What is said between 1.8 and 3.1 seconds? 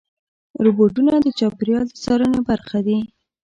د څارنې برخه دي.